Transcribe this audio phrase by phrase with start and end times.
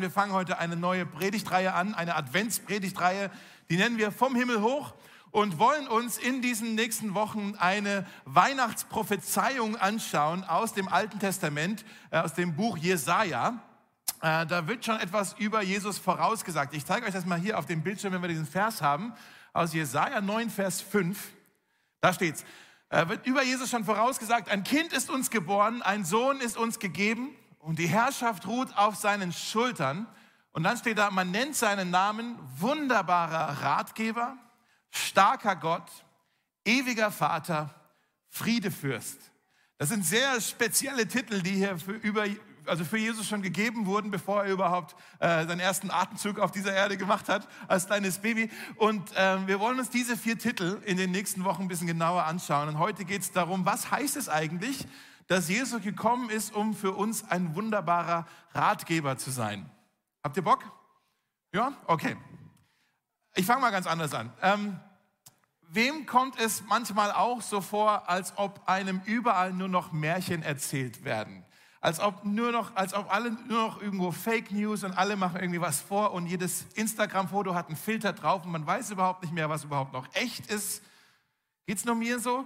[0.00, 3.30] Wir fangen heute eine neue Predigtreihe an, eine Adventspredigtreihe,
[3.68, 4.94] die nennen wir vom Himmel hoch
[5.30, 12.18] und wollen uns in diesen nächsten Wochen eine Weihnachtsprophezeiung anschauen aus dem Alten Testament, äh,
[12.18, 13.58] aus dem Buch Jesaja.
[14.22, 16.74] Äh, da wird schon etwas über Jesus vorausgesagt.
[16.74, 19.12] Ich zeige euch das mal hier auf dem Bildschirm, wenn wir diesen Vers haben,
[19.52, 21.18] aus Jesaja 9, Vers 5.
[22.00, 22.44] Da steht's.
[22.88, 26.78] Äh, wird über Jesus schon vorausgesagt, ein Kind ist uns geboren, ein Sohn ist uns
[26.78, 30.06] gegeben und die Herrschaft ruht auf seinen Schultern.
[30.52, 34.36] Und dann steht da, man nennt seinen Namen wunderbarer Ratgeber,
[34.90, 35.88] starker Gott,
[36.64, 37.72] ewiger Vater,
[38.28, 39.18] Friedefürst.
[39.78, 42.24] Das sind sehr spezielle Titel, die hier für, über,
[42.66, 46.74] also für Jesus schon gegeben wurden, bevor er überhaupt äh, seinen ersten Atemzug auf dieser
[46.74, 48.50] Erde gemacht hat, als kleines Baby.
[48.76, 52.24] Und äh, wir wollen uns diese vier Titel in den nächsten Wochen ein bisschen genauer
[52.24, 52.68] anschauen.
[52.68, 54.86] Und heute geht es darum, was heißt es eigentlich,
[55.30, 59.70] dass Jesus gekommen ist, um für uns ein wunderbarer Ratgeber zu sein.
[60.24, 60.64] Habt ihr Bock?
[61.52, 61.72] Ja?
[61.86, 62.16] Okay.
[63.36, 64.32] Ich fange mal ganz anders an.
[64.42, 64.80] Ähm,
[65.68, 71.04] wem kommt es manchmal auch so vor, als ob einem überall nur noch Märchen erzählt
[71.04, 71.44] werden?
[71.80, 75.40] Als ob nur noch, als ob alle nur noch irgendwo Fake News und alle machen
[75.40, 79.32] irgendwie was vor und jedes Instagram-Foto hat einen Filter drauf und man weiß überhaupt nicht
[79.32, 80.82] mehr, was überhaupt noch echt ist.
[81.66, 82.44] Geht's nur mir so?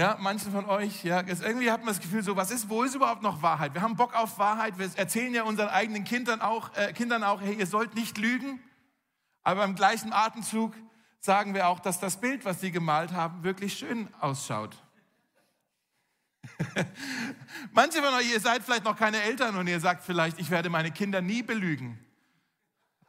[0.00, 2.94] Ja, manche von euch, ja, irgendwie hat man das Gefühl, so, was ist, wo ist
[2.94, 3.74] überhaupt noch Wahrheit?
[3.74, 7.42] Wir haben Bock auf Wahrheit, wir erzählen ja unseren eigenen Kindern auch, äh, Kindern auch,
[7.42, 8.60] hey, ihr sollt nicht lügen.
[9.42, 10.72] Aber im gleichen Atemzug
[11.20, 14.74] sagen wir auch, dass das Bild, was sie gemalt haben, wirklich schön ausschaut.
[17.72, 20.70] Manche von euch, ihr seid vielleicht noch keine Eltern und ihr sagt vielleicht, ich werde
[20.70, 21.98] meine Kinder nie belügen.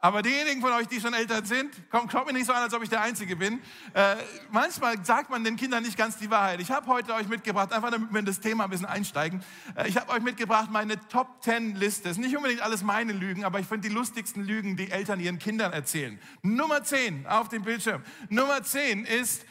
[0.04, 2.74] Aber diejenigen von euch, die schon älter sind, kommt, kommt mir nicht so an, als
[2.74, 3.60] ob ich der Einzige bin.
[3.94, 4.16] Äh,
[4.50, 6.60] manchmal sagt man den Kindern nicht ganz die Wahrheit.
[6.60, 9.44] Ich habe heute euch mitgebracht, einfach damit wir in das Thema ein bisschen einsteigen.
[9.76, 12.08] Äh, ich habe euch mitgebracht meine Top 10 Liste.
[12.08, 15.38] Ist nicht unbedingt alles meine Lügen, aber ich finde die lustigsten Lügen, die Eltern ihren
[15.38, 16.18] Kindern erzählen.
[16.42, 18.02] Nummer 10 auf dem Bildschirm.
[18.28, 19.44] Nummer 10 ist,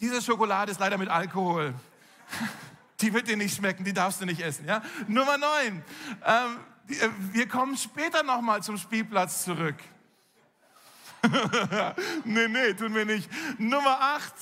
[0.00, 1.74] diese Schokolade ist leider mit Alkohol.
[3.04, 4.66] Die wird dir nicht schmecken, die darfst du nicht essen.
[4.66, 4.82] Ja?
[5.08, 5.84] Nummer 9.
[6.24, 6.56] Ähm,
[6.88, 9.74] äh, wir kommen später nochmal zum Spielplatz zurück.
[12.24, 13.28] nee, nee, tun wir nicht.
[13.58, 14.32] Nummer 8.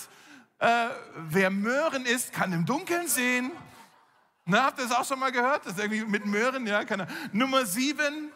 [0.60, 0.88] Äh,
[1.28, 3.50] wer Möhren isst, kann im Dunkeln sehen.
[4.44, 5.66] Na, habt ihr das auch schon mal gehört?
[5.66, 6.84] Das irgendwie mit Möhren, ja?
[6.84, 7.08] Keine.
[7.32, 8.30] Nummer 7.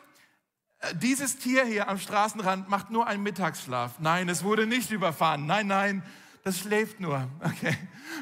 [0.80, 4.00] Äh, dieses Tier hier am Straßenrand macht nur einen Mittagsschlaf.
[4.00, 5.46] Nein, es wurde nicht überfahren.
[5.46, 6.02] Nein, nein,
[6.46, 7.28] das schläft nur.
[7.40, 7.76] Okay.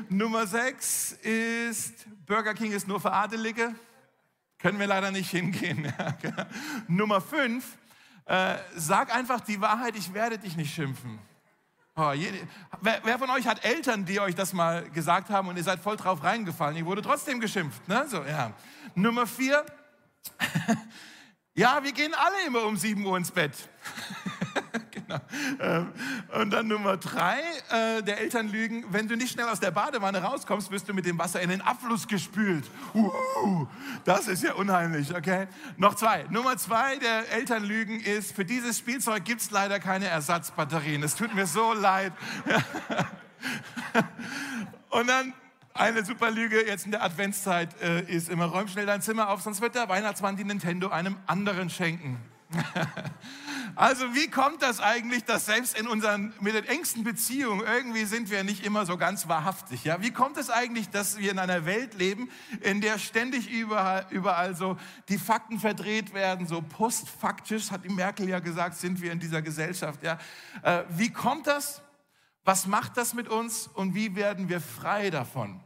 [0.09, 3.75] Nummer 6 ist, Burger King ist nur für Adelige.
[4.59, 5.93] Können wir leider nicht hingehen.
[6.23, 6.45] Genau.
[6.89, 7.77] Nummer fünf,
[8.25, 11.19] äh, sag einfach die Wahrheit, ich werde dich nicht schimpfen.
[11.97, 12.39] Oh, jede,
[12.81, 15.81] wer, wer, von euch hat Eltern, die euch das mal gesagt haben und ihr seid
[15.81, 16.79] voll drauf reingefallen?
[16.79, 17.87] Ihr wurde trotzdem geschimpft.
[17.87, 18.07] Ne?
[18.09, 18.55] So, ja.
[18.95, 19.67] Nummer vier,
[21.55, 23.53] ja, wir gehen alle immer um 7 Uhr ins Bett.
[25.61, 25.93] Ähm,
[26.41, 27.39] und dann Nummer drei,
[27.71, 31.07] äh, der Eltern lügen, wenn du nicht schnell aus der Badewanne rauskommst, wirst du mit
[31.07, 32.65] dem Wasser in den Abfluss gespült.
[34.05, 35.47] Das ist ja unheimlich, okay?
[35.77, 36.25] Noch zwei.
[36.31, 41.03] Nummer zwei der Eltern lügen ist, für dieses Spielzeug gibt es leider keine Ersatzbatterien.
[41.03, 42.13] Es tut mir so leid.
[44.91, 45.35] Und dann
[45.73, 49.43] eine super Lüge jetzt in der Adventszeit äh, ist immer, räum schnell dein Zimmer auf,
[49.43, 52.19] sonst wird der Weihnachtsmann die Nintendo einem anderen schenken.
[53.77, 58.31] Also wie kommt das eigentlich, dass selbst in unseren mit den engsten Beziehungen irgendwie sind
[58.31, 59.83] wir nicht immer so ganz wahrhaftig?
[59.83, 64.07] Ja, wie kommt es eigentlich, dass wir in einer Welt leben, in der ständig überall,
[64.11, 64.77] überall so
[65.09, 69.43] die Fakten verdreht werden, so postfaktisch hat die Merkel ja gesagt, sind wir in dieser
[69.43, 70.05] Gesellschaft.
[70.05, 70.19] Ja,
[70.63, 71.83] äh, wie kommt das?
[72.45, 75.61] Was macht das mit uns und wie werden wir frei davon?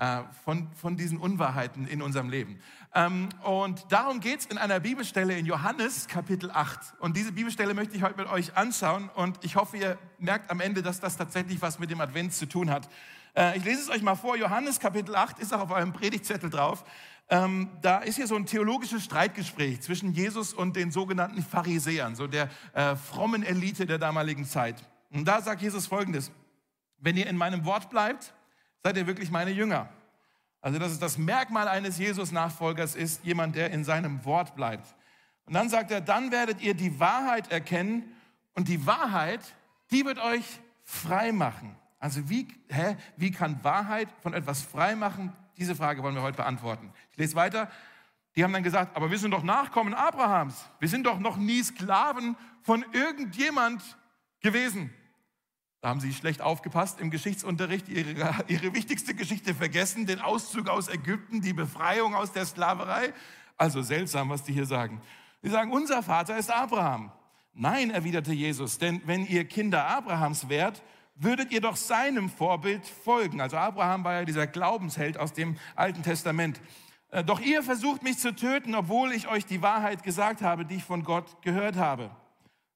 [0.00, 2.58] Äh, von, von diesen Unwahrheiten in unserem Leben.
[2.92, 6.94] Ähm, und darum geht es in einer Bibelstelle in Johannes Kapitel 8.
[6.98, 10.60] Und diese Bibelstelle möchte ich heute mit euch anschauen und ich hoffe, ihr merkt am
[10.60, 12.88] Ende, dass das tatsächlich was mit dem Advent zu tun hat.
[13.36, 14.36] Äh, ich lese es euch mal vor.
[14.36, 16.84] Johannes Kapitel 8 ist auch auf eurem Predigtzettel drauf.
[17.28, 22.26] Ähm, da ist hier so ein theologisches Streitgespräch zwischen Jesus und den sogenannten Pharisäern, so
[22.26, 24.82] der äh, frommen Elite der damaligen Zeit.
[25.12, 26.32] Und da sagt Jesus Folgendes.
[26.98, 28.34] Wenn ihr in meinem Wort bleibt,
[28.82, 29.88] seid ihr wirklich meine Jünger.
[30.60, 34.94] Also das ist das Merkmal eines Jesus-Nachfolgers ist jemand, der in seinem Wort bleibt.
[35.46, 38.14] Und dann sagt er, dann werdet ihr die Wahrheit erkennen
[38.54, 39.40] und die Wahrheit,
[39.90, 40.44] die wird euch
[40.84, 41.76] frei machen.
[41.98, 45.32] Also wie, hä, wie kann Wahrheit von etwas frei machen?
[45.56, 46.92] Diese Frage wollen wir heute beantworten.
[47.12, 47.70] Ich lese weiter.
[48.36, 50.66] Die haben dann gesagt, aber wir sind doch Nachkommen Abrahams.
[50.78, 53.82] Wir sind doch noch nie Sklaven von irgendjemand
[54.40, 54.90] gewesen.
[55.80, 60.88] Da haben sie schlecht aufgepasst im Geschichtsunterricht, ihre, ihre wichtigste Geschichte vergessen, den Auszug aus
[60.88, 63.14] Ägypten, die Befreiung aus der Sklaverei.
[63.56, 65.00] Also seltsam, was die hier sagen.
[65.42, 67.12] Sie sagen, unser Vater ist Abraham.
[67.52, 70.82] Nein, erwiderte Jesus, denn wenn ihr Kinder Abrahams wärt,
[71.14, 73.40] würdet ihr doch seinem Vorbild folgen.
[73.40, 76.60] Also Abraham war ja dieser Glaubensheld aus dem Alten Testament.
[77.10, 80.76] Äh, doch ihr versucht mich zu töten, obwohl ich euch die Wahrheit gesagt habe, die
[80.76, 82.10] ich von Gott gehört habe.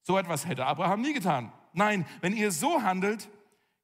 [0.02, 1.52] So etwas hätte Abraham nie getan.
[1.74, 3.28] Nein, wenn ihr so handelt,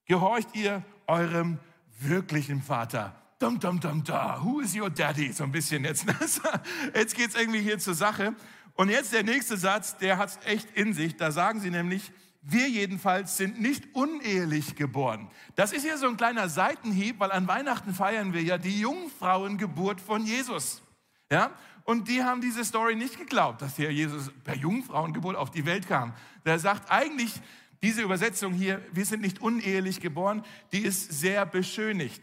[0.07, 1.59] gehorcht ihr eurem
[2.01, 3.15] wirklichen Vater.
[3.39, 4.43] Dum, dum, dum, da.
[4.43, 5.33] Who is your daddy?
[5.33, 6.07] So ein bisschen jetzt.
[6.95, 8.35] Jetzt geht's irgendwie hier zur Sache.
[8.75, 11.17] Und jetzt der nächste Satz, der hat's echt in sich.
[11.17, 15.31] Da sagen sie nämlich, wir jedenfalls sind nicht unehelich geboren.
[15.55, 20.01] Das ist ja so ein kleiner Seitenhieb, weil an Weihnachten feiern wir ja die Jungfrauengeburt
[20.01, 20.83] von Jesus.
[21.31, 21.51] Ja?
[21.85, 25.87] Und die haben diese Story nicht geglaubt, dass hier Jesus per Jungfrauengeburt auf die Welt
[25.87, 26.15] kam.
[26.47, 27.33] Der sagt eigentlich,
[27.83, 32.23] diese Übersetzung hier, wir sind nicht unehelich geboren, die ist sehr beschönigt.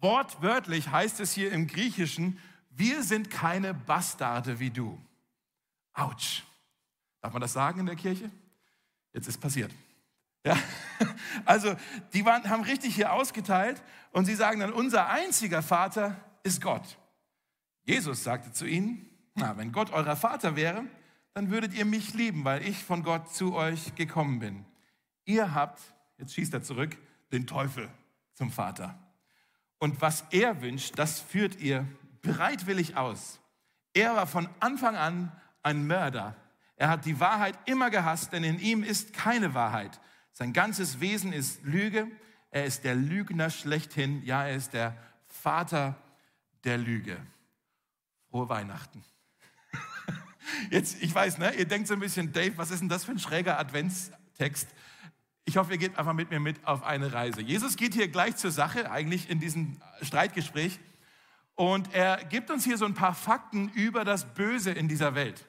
[0.00, 2.38] Wortwörtlich heißt es hier im Griechischen,
[2.70, 5.00] wir sind keine Bastarde wie du.
[5.92, 6.44] Autsch.
[7.20, 8.30] Darf man das sagen in der Kirche?
[9.12, 9.72] Jetzt ist passiert.
[10.44, 10.56] Ja?
[11.44, 11.76] Also,
[12.12, 13.82] die waren, haben richtig hier ausgeteilt
[14.12, 16.98] und sie sagen dann, unser einziger Vater ist Gott.
[17.84, 20.84] Jesus sagte zu ihnen, na, wenn Gott euer Vater wäre,
[21.38, 24.64] dann würdet ihr mich lieben, weil ich von Gott zu euch gekommen bin.
[25.24, 25.80] Ihr habt,
[26.18, 26.96] jetzt schießt er zurück,
[27.30, 27.88] den Teufel
[28.34, 28.98] zum Vater.
[29.78, 31.86] Und was er wünscht, das führt ihr
[32.22, 33.38] bereitwillig aus.
[33.94, 35.32] Er war von Anfang an
[35.62, 36.36] ein Mörder
[36.78, 40.00] er hat die Wahrheit immer gehasst, denn in ihm ist keine Wahrheit.
[40.32, 42.08] Sein ganzes Wesen ist Lüge.
[42.50, 44.24] Er ist der Lügner schlechthin.
[44.24, 44.96] Ja, er ist der
[45.26, 45.96] Vater
[46.62, 47.16] der Lüge.
[48.30, 49.04] Frohe Weihnachten.
[50.70, 53.12] Jetzt, ich weiß, ne, ihr denkt so ein bisschen, Dave, was ist denn das für
[53.12, 54.68] ein schräger Adventstext?
[55.44, 57.40] Ich hoffe, ihr geht einfach mit mir mit auf eine Reise.
[57.40, 60.78] Jesus geht hier gleich zur Sache, eigentlich in diesem Streitgespräch.
[61.54, 65.44] Und er gibt uns hier so ein paar Fakten über das Böse in dieser Welt.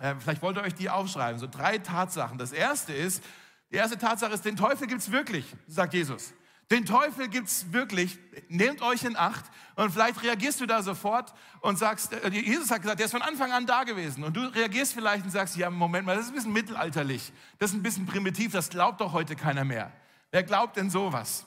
[0.00, 1.38] Äh, vielleicht wollt ihr euch die aufschreiben.
[1.38, 2.38] So drei Tatsachen.
[2.38, 3.22] Das erste ist,
[3.70, 6.32] die erste Tatsache ist, den Teufel gibt's wirklich, sagt Jesus.
[6.70, 8.18] Den Teufel gibt's wirklich.
[8.48, 9.44] Nehmt euch in Acht.
[9.74, 13.22] Und vielleicht reagierst du da sofort und sagst, äh, Jesus hat gesagt, der ist von
[13.22, 14.22] Anfang an da gewesen.
[14.22, 17.32] Und du reagierst vielleicht und sagst, ja, Moment mal, das ist ein bisschen mittelalterlich.
[17.58, 18.52] Das ist ein bisschen primitiv.
[18.52, 19.92] Das glaubt doch heute keiner mehr.
[20.30, 21.46] Wer glaubt denn sowas?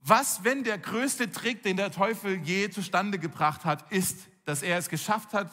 [0.00, 4.78] Was, wenn der größte Trick, den der Teufel je zustande gebracht hat, ist, dass er
[4.78, 5.50] es geschafft hat,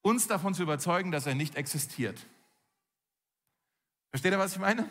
[0.00, 2.18] uns davon zu überzeugen, dass er nicht existiert.
[4.10, 4.88] Versteht ihr, was ich meine?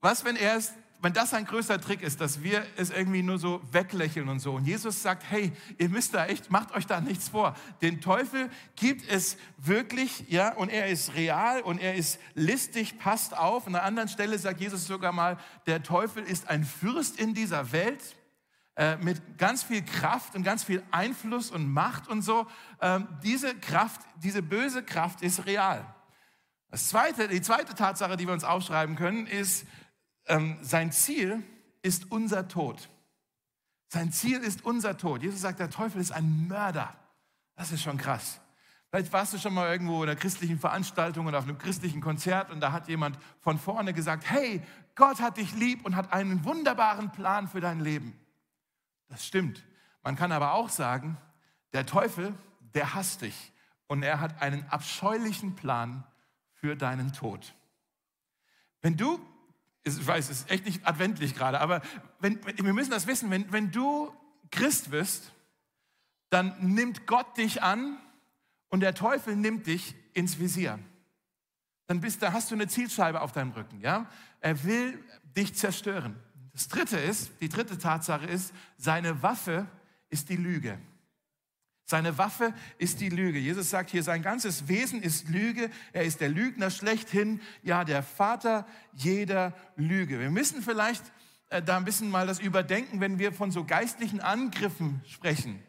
[0.00, 3.38] Was, wenn er es, wenn das ein größter Trick ist, dass wir es irgendwie nur
[3.38, 4.54] so weglächeln und so.
[4.54, 7.56] Und Jesus sagt, hey, ihr müsst da echt, macht euch da nichts vor.
[7.80, 13.36] Den Teufel gibt es wirklich, ja, und er ist real und er ist listig, passt
[13.36, 13.66] auf.
[13.66, 17.72] An einer anderen Stelle sagt Jesus sogar mal, der Teufel ist ein Fürst in dieser
[17.72, 18.16] Welt
[18.76, 22.46] äh, mit ganz viel Kraft und ganz viel Einfluss und Macht und so.
[22.80, 25.84] Ähm, diese Kraft, diese böse Kraft ist real.
[26.70, 29.66] Das zweite, die zweite Tatsache, die wir uns aufschreiben können, ist,
[30.30, 31.42] ähm, sein Ziel
[31.82, 32.88] ist unser Tod.
[33.88, 35.22] Sein Ziel ist unser Tod.
[35.22, 36.94] Jesus sagt, der Teufel ist ein Mörder.
[37.56, 38.40] Das ist schon krass.
[38.88, 42.50] Vielleicht warst du schon mal irgendwo in einer christlichen Veranstaltung oder auf einem christlichen Konzert
[42.50, 44.62] und da hat jemand von vorne gesagt, hey,
[44.96, 48.18] Gott hat dich lieb und hat einen wunderbaren Plan für dein Leben.
[49.08, 49.64] Das stimmt.
[50.02, 51.16] Man kann aber auch sagen,
[51.72, 52.34] der Teufel,
[52.74, 53.52] der hasst dich
[53.86, 56.04] und er hat einen abscheulichen Plan
[56.52, 57.54] für deinen Tod.
[58.82, 59.20] Wenn du,
[59.82, 61.82] ich weiß, es ist echt nicht adventlich gerade, aber
[62.18, 64.12] wenn, wir müssen das wissen, wenn, wenn du
[64.50, 65.32] Christ bist,
[66.28, 67.98] dann nimmt Gott dich an
[68.68, 70.78] und der Teufel nimmt dich ins Visier.
[71.86, 73.80] Dann bist, da hast du eine Zielscheibe auf deinem Rücken.
[73.80, 74.08] Ja?
[74.40, 75.02] Er will
[75.36, 76.16] dich zerstören.
[76.52, 79.66] Das dritte ist, die dritte Tatsache ist, seine Waffe
[80.08, 80.78] ist die Lüge.
[81.90, 83.40] Seine Waffe ist die Lüge.
[83.40, 85.70] Jesus sagt hier, sein ganzes Wesen ist Lüge.
[85.92, 90.20] Er ist der Lügner schlechthin, ja, der Vater jeder Lüge.
[90.20, 91.02] Wir müssen vielleicht
[91.48, 95.60] äh, da ein bisschen mal das überdenken, wenn wir von so geistlichen Angriffen sprechen.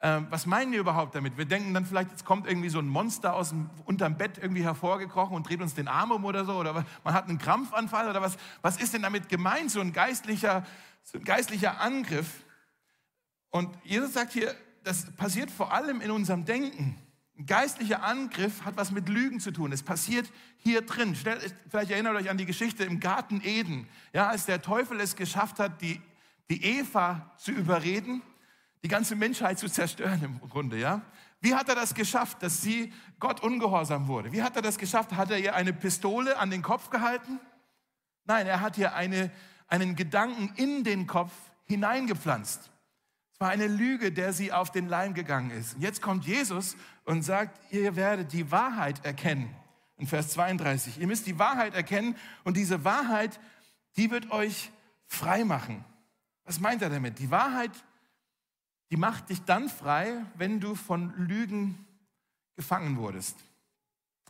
[0.00, 1.38] Ähm, was meinen wir überhaupt damit?
[1.38, 4.64] Wir denken dann vielleicht, jetzt kommt irgendwie so ein Monster aus dem, unterm Bett irgendwie
[4.64, 8.20] hervorgekrochen und dreht uns den Arm um oder so, oder man hat einen Krampfanfall oder
[8.20, 8.36] was.
[8.62, 10.66] Was ist denn damit gemeint, so ein geistlicher,
[11.04, 12.42] so ein geistlicher Angriff?
[13.50, 16.96] Und Jesus sagt hier, das passiert vor allem in unserem Denken.
[17.38, 19.72] Ein geistlicher Angriff hat was mit Lügen zu tun.
[19.72, 21.14] Es passiert hier drin.
[21.14, 23.88] Vielleicht erinnert euch an die Geschichte im Garten Eden.
[24.12, 26.00] Ja, als der Teufel es geschafft hat, die,
[26.50, 28.22] die Eva zu überreden,
[28.82, 31.02] die ganze Menschheit zu zerstören im Grunde, ja?
[31.40, 34.30] Wie hat er das geschafft, dass sie Gott ungehorsam wurde?
[34.32, 35.12] Wie hat er das geschafft?
[35.12, 37.40] Hat er ihr eine Pistole an den Kopf gehalten?
[38.24, 39.32] Nein, er hat ihr eine,
[39.66, 41.32] einen Gedanken in den Kopf
[41.64, 42.70] hineingepflanzt.
[43.42, 45.74] War eine Lüge, der sie auf den Leim gegangen ist.
[45.74, 49.52] Und jetzt kommt Jesus und sagt, ihr werdet die Wahrheit erkennen.
[49.96, 51.00] In Vers 32.
[51.00, 53.40] Ihr müsst die Wahrheit erkennen und diese Wahrheit,
[53.96, 54.70] die wird euch
[55.06, 55.84] frei machen.
[56.44, 57.18] Was meint er damit?
[57.18, 57.72] Die Wahrheit,
[58.92, 61.84] die macht dich dann frei, wenn du von Lügen
[62.54, 63.36] gefangen wurdest.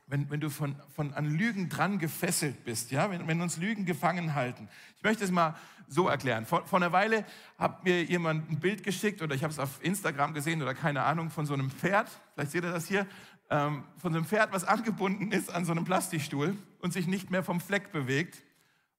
[0.06, 3.10] Wenn, wenn du von, von an Lügen dran gefesselt bist, ja?
[3.10, 4.70] wenn, wenn uns Lügen gefangen halten.
[4.96, 5.54] Ich möchte es mal
[5.88, 6.46] so erklären.
[6.46, 7.24] Vor, vor einer Weile
[7.58, 11.02] hat mir jemand ein Bild geschickt oder ich habe es auf Instagram gesehen oder keine
[11.02, 13.06] Ahnung von so einem Pferd, vielleicht seht ihr das hier,
[13.50, 17.30] ähm, von so einem Pferd, was angebunden ist an so einem Plastikstuhl und sich nicht
[17.30, 18.42] mehr vom Fleck bewegt,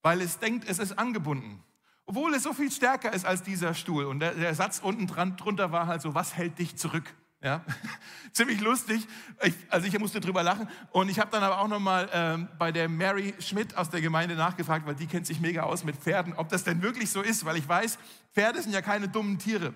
[0.02, 1.64] weil es denkt, es ist angebunden.
[2.06, 4.06] Obwohl es so viel stärker ist als dieser Stuhl.
[4.06, 7.16] Und der, der Satz unten dran, drunter war halt so, was hält dich zurück?
[7.44, 7.62] Ja,
[8.32, 9.06] ziemlich lustig.
[9.44, 10.70] Ich, also ich musste drüber lachen.
[10.92, 14.36] Und ich habe dann aber auch nochmal ähm, bei der Mary Schmidt aus der Gemeinde
[14.36, 17.44] nachgefragt, weil die kennt sich mega aus mit Pferden, ob das denn wirklich so ist,
[17.44, 18.00] weil ich weiß,
[18.34, 19.74] Pferde sind ja keine dummen Tiere.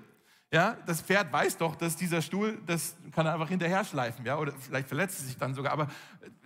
[0.49, 4.37] Ja, das Pferd weiß doch, dass dieser Stuhl, das kann er einfach hinterher schleifen, ja,
[4.37, 5.73] oder vielleicht verletzt es sich dann sogar.
[5.73, 5.89] Aber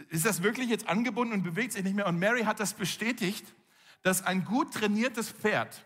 [0.10, 2.08] ist das wirklich jetzt angebunden und bewegt sich nicht mehr?
[2.08, 3.54] Und Mary hat das bestätigt,
[4.02, 5.86] dass ein gut trainiertes Pferd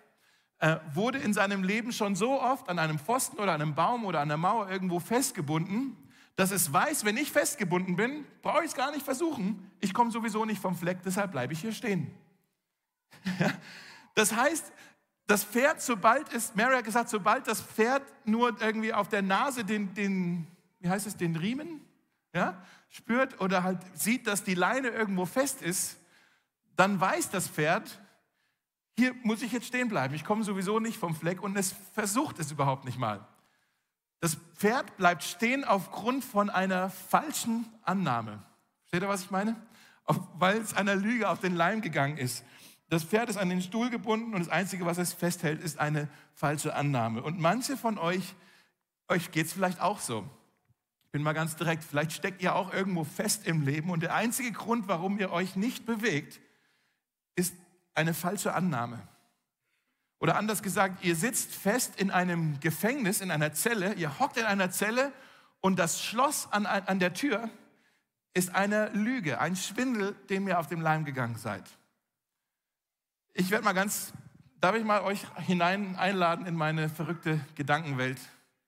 [0.60, 4.20] äh, wurde in seinem Leben schon so oft an einem Pfosten oder einem Baum oder
[4.20, 5.98] an einer Mauer irgendwo festgebunden,
[6.36, 9.72] dass es weiß, wenn ich festgebunden bin, brauche ich es gar nicht versuchen.
[9.80, 12.12] Ich komme sowieso nicht vom Fleck, deshalb bleibe ich hier stehen.
[14.16, 14.72] das heißt,
[15.28, 19.64] das Pferd, sobald es, Mary hat gesagt, sobald das Pferd nur irgendwie auf der Nase
[19.64, 20.48] den, den
[20.80, 21.82] wie heißt es, den Riemen,
[22.34, 25.98] ja, spürt oder halt sieht, dass die Leine irgendwo fest ist,
[26.76, 28.00] dann weiß das Pferd,
[28.98, 30.14] hier muss ich jetzt stehen bleiben.
[30.14, 33.28] Ich komme sowieso nicht vom Fleck und es versucht es überhaupt nicht mal.
[34.22, 38.42] Das Pferd bleibt stehen aufgrund von einer falschen Annahme.
[38.92, 39.56] Seht ihr, was ich meine?
[40.36, 42.46] Weil es einer Lüge auf den Leim gegangen ist.
[42.90, 46.08] Das Pferd ist an den Stuhl gebunden und das Einzige, was es festhält, ist eine
[46.34, 47.24] falsche Annahme.
[47.24, 48.36] Und manche von euch,
[49.10, 50.24] euch geht es vielleicht auch so.
[51.06, 54.14] Ich bin mal ganz direkt, vielleicht steckt ihr auch irgendwo fest im Leben und der
[54.14, 56.40] einzige Grund, warum ihr euch nicht bewegt,
[57.36, 57.56] ist
[57.96, 59.02] eine falsche Annahme.
[60.20, 64.46] Oder anders gesagt, ihr sitzt fest in einem Gefängnis, in einer Zelle, ihr hockt in
[64.46, 65.12] einer Zelle
[65.62, 67.50] und das Schloss an, an der Tür
[68.34, 71.64] ist eine Lüge, ein Schwindel, dem ihr auf dem Leim gegangen seid.
[73.34, 74.14] Ich werde mal ganz,
[74.60, 78.20] darf ich mal euch hinein einladen in meine verrückte Gedankenwelt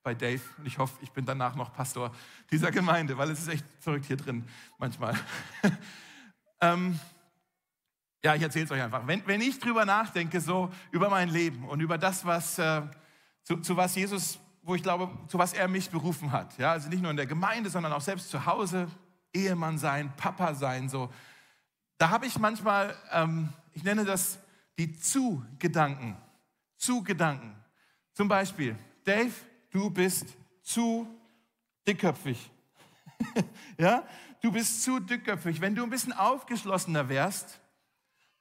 [0.03, 0.41] bei Dave.
[0.57, 2.13] Und ich hoffe, ich bin danach noch Pastor
[2.49, 5.15] dieser Gemeinde, weil es ist echt verrückt hier drin manchmal.
[6.61, 6.99] ähm,
[8.23, 9.05] ja, ich erzähle es euch einfach.
[9.05, 12.81] Wenn, wenn ich drüber nachdenke, so über mein Leben und über das, was, äh,
[13.43, 16.89] zu, zu was Jesus, wo ich glaube, zu was er mich berufen hat, ja, also
[16.89, 18.87] nicht nur in der Gemeinde, sondern auch selbst zu Hause,
[19.33, 21.09] Ehemann sein, Papa sein, so,
[21.97, 24.39] da habe ich manchmal, ähm, ich nenne das
[24.77, 26.15] die Zu-Gedanken.
[26.77, 27.55] Zu-Gedanken.
[28.13, 29.33] Zum Beispiel, Dave,
[29.71, 31.07] du bist zu
[31.87, 32.51] dickköpfig.
[33.77, 34.03] ja,
[34.41, 35.59] du bist zu dickköpfig.
[35.61, 37.59] Wenn du ein bisschen aufgeschlossener wärst,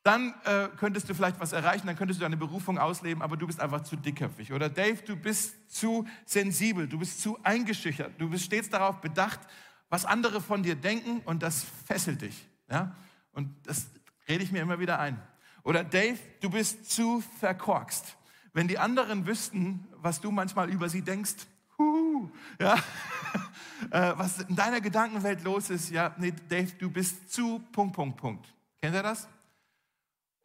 [0.07, 3.49] dann äh, könntest du vielleicht was erreichen, dann könntest du deine Berufung ausleben, aber du
[3.49, 4.53] bist einfach zu dickköpfig.
[4.53, 9.41] Oder Dave, du bist zu sensibel, du bist zu eingeschüchtert, du bist stets darauf bedacht,
[9.89, 12.47] was andere von dir denken und das fesselt dich.
[12.71, 12.95] Ja?
[13.33, 13.89] Und das
[14.29, 15.21] rede ich mir immer wieder ein.
[15.65, 18.17] Oder Dave, du bist zu verkorkst.
[18.53, 21.35] Wenn die anderen wüssten, was du manchmal über sie denkst,
[21.79, 22.75] huhu, ja,
[23.91, 28.17] äh, was in deiner Gedankenwelt los ist, ja, nee, Dave, du bist zu Punkt, Punkt,
[28.19, 28.55] Punkt.
[28.81, 29.29] Kennt ihr das?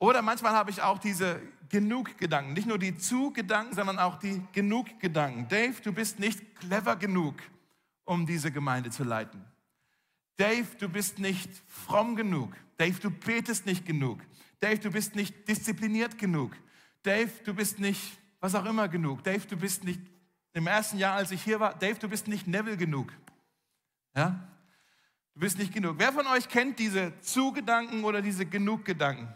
[0.02, 1.40] Oder manchmal habe ich auch diese
[1.70, 2.54] Genug-Gedanken.
[2.54, 5.48] Nicht nur die Zu-Gedanken, sondern auch die Genug-Gedanken.
[5.48, 7.36] Dave, du bist nicht clever genug,
[8.04, 9.46] um diese Gemeinde zu leiten.
[10.38, 12.56] Dave, du bist nicht fromm genug.
[12.78, 14.20] Dave, du betest nicht genug.
[14.60, 16.54] Dave, du bist nicht diszipliniert genug.
[17.04, 19.24] Dave, du bist nicht was auch immer genug.
[19.24, 20.02] Dave, du bist nicht
[20.54, 23.14] im ersten Jahr, als ich hier war, Dave, du bist nicht Neville genug.
[24.16, 24.50] Ja?
[25.36, 25.98] Du bist nicht genug.
[26.00, 29.32] Wer von euch kennt diese Zu-Gedanken oder diese Genug-Gedanken?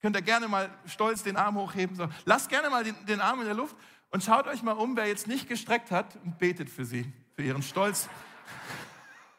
[0.00, 1.96] Könnt ihr gerne mal stolz den Arm hochheben.
[1.96, 2.08] So.
[2.24, 3.76] Lasst gerne mal den, den Arm in der Luft
[4.10, 7.42] und schaut euch mal um, wer jetzt nicht gestreckt hat und betet für sie, für
[7.42, 8.08] ihren Stolz.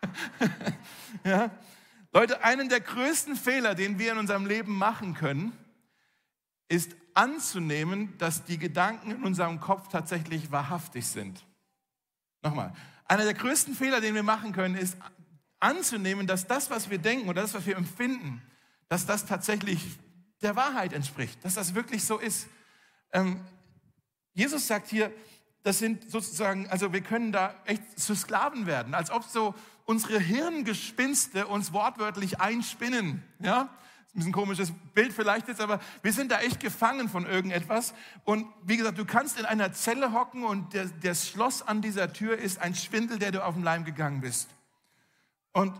[1.24, 1.50] ja?
[2.12, 5.54] Leute, einen der größten Fehler, den wir in unserem Leben machen können,
[6.68, 11.46] ist anzunehmen, dass die Gedanken in unserem Kopf tatsächlich wahrhaftig sind.
[12.42, 12.74] Nochmal,
[13.06, 14.98] einer der größten Fehler, den wir machen können, ist
[15.60, 18.42] anzunehmen, dass das, was wir denken oder das, was wir empfinden,
[18.88, 20.00] dass das tatsächlich
[20.42, 22.48] der Wahrheit entspricht, dass das wirklich so ist.
[23.12, 23.42] Ähm,
[24.34, 25.12] Jesus sagt hier,
[25.64, 29.54] das sind sozusagen, also wir können da echt zu Sklaven werden, als ob so
[29.86, 33.24] unsere Hirngespinste uns wortwörtlich einspinnen.
[33.40, 33.70] Ja?
[34.10, 37.94] Ist ein bisschen komisches Bild vielleicht jetzt, aber wir sind da echt gefangen von irgendetwas.
[38.24, 42.14] Und wie gesagt, du kannst in einer Zelle hocken und der, das Schloss an dieser
[42.14, 44.50] Tür ist ein Schwindel, der du auf den Leim gegangen bist.
[45.52, 45.80] Und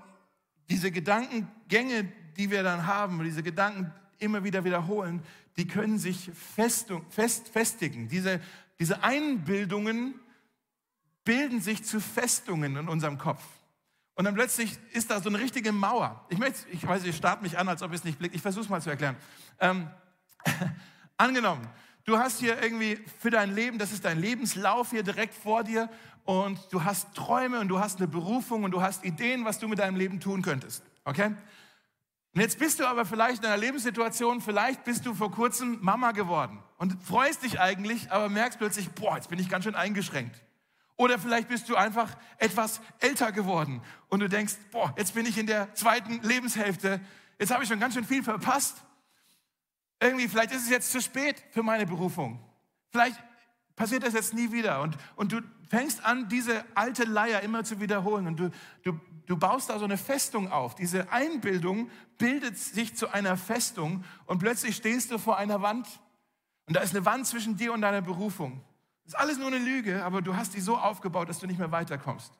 [0.70, 5.24] diese Gedankengänge, die wir dann haben, diese Gedanken immer wieder wiederholen,
[5.58, 8.08] die können sich festung, fest, festigen.
[8.08, 8.40] Diese,
[8.80, 10.16] diese Einbildungen
[11.24, 13.44] bilden sich zu Festungen in unserem Kopf.
[14.16, 16.26] Und dann plötzlich ist da so eine richtige Mauer.
[16.30, 18.36] Ich möchte, ich weiß, ihr starrt mich an, als ob ihr es nicht blickt.
[18.36, 19.16] Ich versuche es mal zu erklären.
[19.60, 19.90] Ähm,
[21.18, 21.68] angenommen,
[22.04, 25.90] du hast hier irgendwie für dein Leben, das ist dein Lebenslauf hier direkt vor dir
[26.26, 29.68] und du hast Träume und du hast eine Berufung und du hast Ideen, was du
[29.68, 30.84] mit deinem Leben tun könntest.
[31.06, 31.32] Okay?
[32.34, 36.12] Und jetzt bist du aber vielleicht in einer Lebenssituation, vielleicht bist du vor kurzem Mama
[36.12, 40.44] geworden und freust dich eigentlich, aber merkst plötzlich, boah, jetzt bin ich ganz schön eingeschränkt.
[40.96, 45.38] Oder vielleicht bist du einfach etwas älter geworden und du denkst, boah, jetzt bin ich
[45.38, 47.00] in der zweiten Lebenshälfte,
[47.40, 48.84] jetzt habe ich schon ganz schön viel verpasst.
[50.00, 52.40] Irgendwie, vielleicht ist es jetzt zu spät für meine Berufung.
[52.92, 53.18] Vielleicht
[53.76, 57.80] passiert das jetzt nie wieder und, und du fängst an, diese alte Leier immer zu
[57.80, 58.52] wiederholen und du,
[58.84, 60.76] du, du baust da so eine Festung auf.
[60.76, 65.88] Diese Einbildung bildet sich zu einer Festung und plötzlich stehst du vor einer Wand
[66.66, 68.62] und da ist eine Wand zwischen dir und deiner Berufung.
[69.04, 71.60] Das ist alles nur eine Lüge, aber du hast die so aufgebaut, dass du nicht
[71.60, 72.34] mehr weiterkommst.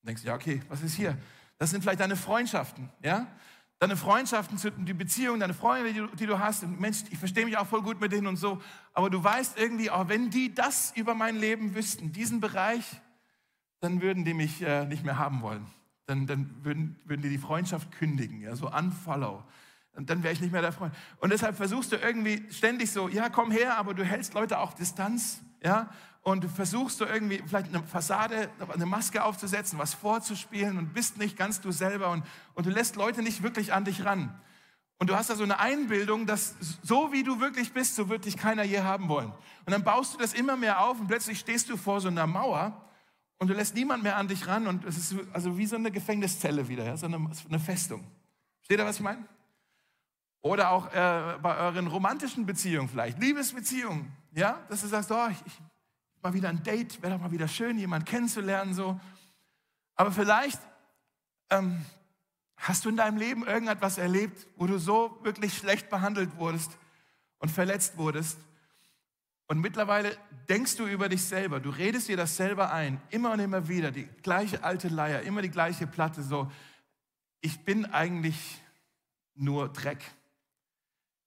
[0.00, 1.16] Du denkst, ja, okay, was ist hier?
[1.58, 3.26] Das sind vielleicht deine Freundschaften, ja?
[3.78, 6.62] Deine Freundschaften, die Beziehungen, deine Freunde, die du, die du hast.
[6.62, 8.62] Und Mensch, ich verstehe mich auch voll gut mit denen und so.
[8.94, 12.84] Aber du weißt irgendwie, auch wenn die das über mein Leben wüssten, diesen Bereich,
[13.80, 15.66] dann würden die mich äh, nicht mehr haben wollen.
[16.06, 19.42] Dann, dann würden, würden die die Freundschaft kündigen, ja, so unfollow.
[19.96, 20.94] Und dann wäre ich nicht mehr der Freund.
[21.18, 24.74] Und deshalb versuchst du irgendwie ständig so, ja, komm her, aber du hältst Leute auch
[24.74, 25.88] Distanz ja,
[26.22, 31.36] und versuchst du irgendwie vielleicht eine Fassade, eine Maske aufzusetzen, was vorzuspielen und bist nicht
[31.36, 34.34] ganz du selber und, und du lässt Leute nicht wirklich an dich ran.
[34.98, 38.24] Und du hast da so eine Einbildung, dass so wie du wirklich bist, so wird
[38.24, 39.32] dich keiner je haben wollen.
[39.66, 42.26] Und dann baust du das immer mehr auf und plötzlich stehst du vor so einer
[42.26, 42.80] Mauer
[43.44, 45.90] und du lässt niemand mehr an dich ran und es ist also wie so eine
[45.90, 48.02] Gefängniszelle wieder, ja, so eine, eine Festung.
[48.62, 49.22] Steht da, was ich meine?
[50.40, 55.36] Oder auch äh, bei euren romantischen Beziehungen vielleicht, Liebesbeziehungen, ja, dass du sagst, oh, ich,
[55.44, 55.60] ich
[56.22, 58.98] mal wieder ein Date, wäre doch mal wieder schön, jemanden kennenzulernen, so.
[59.94, 60.62] Aber vielleicht
[61.50, 61.84] ähm,
[62.56, 66.78] hast du in deinem Leben irgendetwas erlebt, wo du so wirklich schlecht behandelt wurdest
[67.40, 68.38] und verletzt wurdest.
[69.46, 70.16] Und mittlerweile
[70.48, 73.90] denkst du über dich selber, du redest dir das selber ein, immer und immer wieder,
[73.90, 76.50] die gleiche alte Leier, immer die gleiche Platte, so,
[77.40, 78.60] ich bin eigentlich
[79.34, 80.00] nur Dreck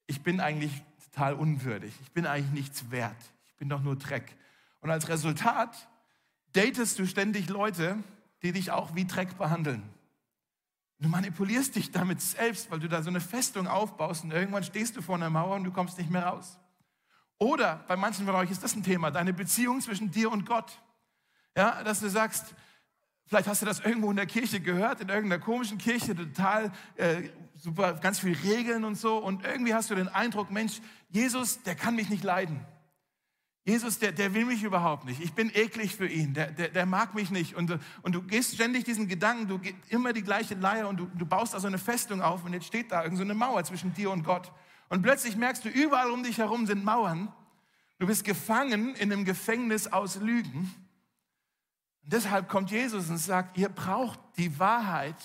[0.08, 0.72] ich bin eigentlich
[1.04, 4.34] total unwürdig, ich bin eigentlich nichts wert, ich bin doch nur Dreck.
[4.80, 5.88] Und als Resultat
[6.52, 8.02] datest du ständig Leute,
[8.42, 9.82] die dich auch wie Dreck behandeln.
[10.98, 14.96] Du manipulierst dich damit selbst, weil du da so eine Festung aufbaust und irgendwann stehst
[14.96, 16.58] du vor einer Mauer und du kommst nicht mehr raus.
[17.38, 20.80] Oder bei manchen von euch ist das ein Thema, deine Beziehung zwischen dir und Gott.
[21.56, 22.54] Ja, dass du sagst,
[23.28, 27.28] Vielleicht hast du das irgendwo in der Kirche gehört, in irgendeiner komischen Kirche, total äh,
[27.56, 29.18] super, ganz viel Regeln und so.
[29.18, 32.64] Und irgendwie hast du den Eindruck, Mensch, Jesus, der kann mich nicht leiden.
[33.66, 35.20] Jesus, der, der will mich überhaupt nicht.
[35.20, 36.32] Ich bin eklig für ihn.
[36.32, 37.54] Der, der, der mag mich nicht.
[37.54, 41.10] Und, und du gehst ständig diesen Gedanken, du gehst immer die gleiche Leier und du,
[41.14, 43.62] du baust da so eine Festung auf und jetzt steht da irgend so eine Mauer
[43.62, 44.50] zwischen dir und Gott.
[44.88, 47.32] Und plötzlich merkst du, überall um dich herum sind Mauern.
[47.98, 50.72] Du bist gefangen in einem Gefängnis aus Lügen.
[52.02, 55.16] Und deshalb kommt Jesus und sagt, ihr braucht die Wahrheit,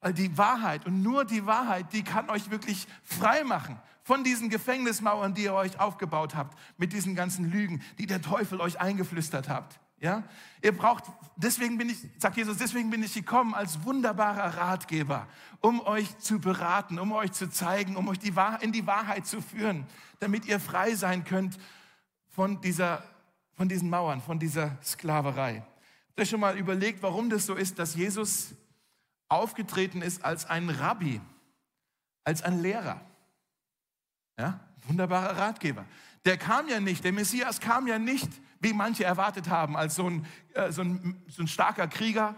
[0.00, 4.50] weil die Wahrheit und nur die Wahrheit, die kann euch wirklich frei machen von diesen
[4.50, 9.48] Gefängnismauern, die ihr euch aufgebaut habt, mit diesen ganzen Lügen, die der Teufel euch eingeflüstert
[9.48, 9.78] habt.
[10.02, 10.24] Ja?
[10.60, 11.04] Ihr braucht,
[11.36, 15.28] deswegen bin ich, sagt Jesus, deswegen bin ich gekommen als wunderbarer Ratgeber,
[15.60, 19.40] um euch zu beraten, um euch zu zeigen, um euch die in die Wahrheit zu
[19.40, 19.86] führen,
[20.18, 21.56] damit ihr frei sein könnt
[22.30, 23.04] von dieser,
[23.54, 25.64] von diesen Mauern, von dieser Sklaverei.
[26.08, 28.56] Habt ihr schon mal überlegt, warum das so ist, dass Jesus
[29.28, 31.20] aufgetreten ist als ein Rabbi,
[32.24, 33.00] als ein Lehrer?
[34.36, 35.84] Ja, wunderbarer Ratgeber.
[36.24, 38.28] Der kam ja nicht, der Messias kam ja nicht,
[38.62, 42.36] wie manche erwartet haben, als so ein, äh, so ein, so ein starker Krieger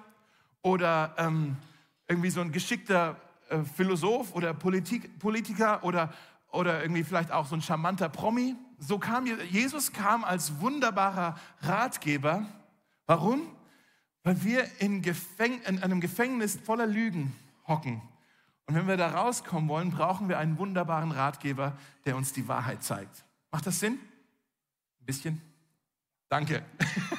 [0.62, 1.56] oder ähm,
[2.08, 3.16] irgendwie so ein geschickter
[3.50, 6.12] äh, Philosoph oder Politik, Politiker oder,
[6.50, 8.56] oder irgendwie vielleicht auch so ein charmanter Promi.
[8.78, 12.46] So kam Jesus kam als wunderbarer Ratgeber.
[13.06, 13.42] Warum?
[14.22, 17.36] Weil wir in, Gefäng in einem Gefängnis voller Lügen
[17.68, 18.00] hocken.
[18.66, 22.82] Und wenn wir da rauskommen wollen, brauchen wir einen wunderbaren Ratgeber, der uns die Wahrheit
[22.82, 23.24] zeigt.
[23.50, 23.98] Macht das Sinn?
[25.00, 25.53] Ein bisschen?
[26.34, 26.64] Danke.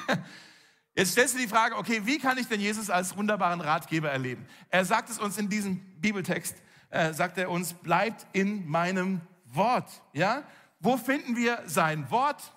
[0.94, 4.44] Jetzt stellst du die Frage, okay, wie kann ich denn Jesus als wunderbaren Ratgeber erleben?
[4.68, 6.54] Er sagt es uns in diesem Bibeltext,
[6.90, 9.88] äh, sagt er uns, bleibt in meinem Wort.
[10.12, 10.42] Ja?
[10.80, 12.52] Wo finden wir sein Wort?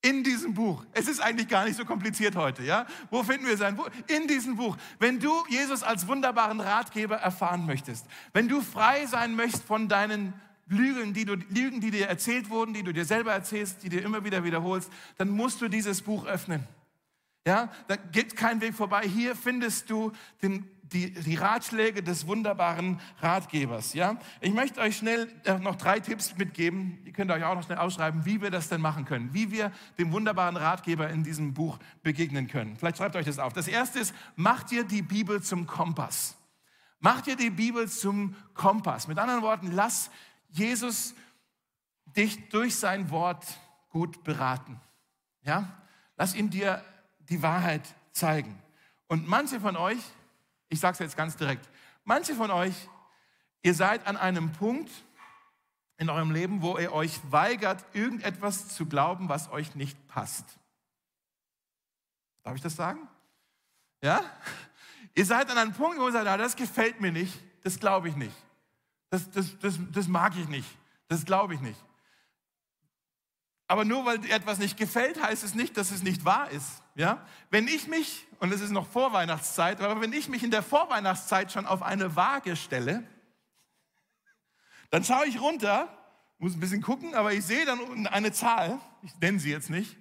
[0.00, 0.86] In diesem Buch.
[0.92, 2.86] Es ist eigentlich gar nicht so kompliziert heute, ja?
[3.10, 3.90] Wo finden wir sein Buch?
[4.06, 4.74] In diesem Buch.
[4.98, 10.32] Wenn du Jesus als wunderbaren Ratgeber erfahren möchtest, wenn du frei sein möchtest von deinen
[10.68, 14.02] Lügen, die, du, Lügen, die dir erzählt wurden, die du dir selber erzählst, die dir
[14.02, 16.66] immer wieder wiederholst, dann musst du dieses Buch öffnen.
[17.46, 19.08] Ja, da geht kein Weg vorbei.
[19.08, 23.94] Hier findest du den, die, die Ratschläge des wunderbaren Ratgebers.
[23.94, 26.98] Ja, ich möchte euch schnell äh, noch drei Tipps mitgeben.
[27.06, 29.50] Die könnt ihr euch auch noch schnell ausschreiben, wie wir das denn machen können, wie
[29.50, 32.76] wir dem wunderbaren Ratgeber in diesem Buch begegnen können.
[32.76, 33.54] Vielleicht schreibt euch das auf.
[33.54, 36.36] Das erste ist, macht dir die Bibel zum Kompass.
[37.00, 39.08] Macht dir die Bibel zum Kompass.
[39.08, 40.10] Mit anderen Worten, lass
[40.48, 41.14] Jesus
[42.04, 43.46] dich durch sein Wort
[43.90, 44.80] gut beraten.
[45.42, 45.68] Ja?
[46.16, 46.84] Lass ihn dir
[47.20, 47.82] die Wahrheit
[48.12, 48.60] zeigen.
[49.06, 49.98] Und manche von euch,
[50.68, 51.68] ich sage es jetzt ganz direkt,
[52.04, 52.74] manche von euch,
[53.62, 54.90] ihr seid an einem Punkt
[55.96, 60.44] in eurem Leben, wo ihr euch weigert, irgendetwas zu glauben, was euch nicht passt.
[62.42, 63.08] Darf ich das sagen?
[64.00, 64.22] Ja?
[65.14, 68.16] Ihr seid an einem Punkt, wo ihr sagt, das gefällt mir nicht, das glaube ich
[68.16, 68.36] nicht.
[69.10, 70.68] Das, das, das, das mag ich nicht.
[71.08, 71.82] Das glaube ich nicht.
[73.66, 76.82] Aber nur weil etwas nicht gefällt, heißt es nicht, dass es nicht wahr ist.
[76.94, 77.24] Ja?
[77.50, 81.52] Wenn ich mich, und es ist noch Vorweihnachtszeit, aber wenn ich mich in der Vorweihnachtszeit
[81.52, 83.06] schon auf eine Waage stelle,
[84.90, 85.88] dann schaue ich runter,
[86.38, 89.68] muss ein bisschen gucken, aber ich sehe dann unten eine Zahl, ich nenne sie jetzt
[89.68, 89.96] nicht.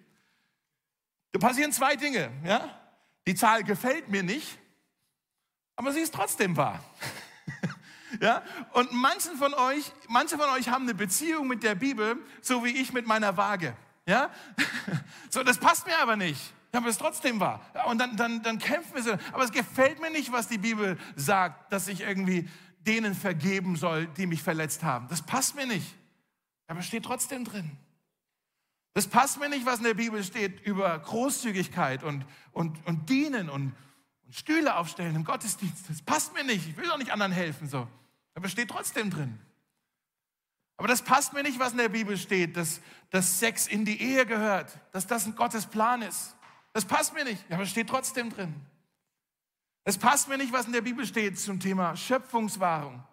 [1.34, 2.32] Da passieren zwei Dinge.
[2.46, 2.70] Ja?
[3.28, 4.58] Die Zahl gefällt mir nicht,
[5.76, 6.84] aber sie ist trotzdem wahr.
[8.22, 8.44] Ja?
[8.74, 12.70] Und manchen von euch, manche von euch haben eine Beziehung mit der Bibel, so wie
[12.70, 13.76] ich mit meiner Waage.
[14.06, 14.30] Ja?
[15.30, 16.54] So, das passt mir aber nicht.
[16.72, 17.62] Aber es trotzdem wahr.
[17.88, 19.12] Und dann, dann, dann kämpfen wir so.
[19.34, 22.48] Aber es gefällt mir nicht, was die Bibel sagt, dass ich irgendwie
[22.80, 25.08] denen vergeben soll, die mich verletzt haben.
[25.10, 25.96] Das passt mir nicht.
[26.68, 27.72] Aber es steht trotzdem drin.
[28.94, 33.50] Das passt mir nicht, was in der Bibel steht über Großzügigkeit und, und, und Dienen
[33.50, 33.74] und,
[34.26, 35.90] und Stühle aufstellen im Gottesdienst.
[35.90, 36.68] Das passt mir nicht.
[36.68, 37.68] Ich will doch nicht anderen helfen.
[37.70, 37.88] So.
[38.38, 39.40] Aber steht trotzdem drin.
[40.78, 44.00] Aber das passt mir nicht, was in der Bibel steht, dass, dass Sex in die
[44.00, 46.36] Ehe gehört, dass das ein Gottes Plan ist.
[46.72, 48.54] Das passt mir nicht, aber steht trotzdem drin.
[49.86, 53.04] Es passt mir nicht, was in der Bibel steht zum Thema Schöpfungswahrung.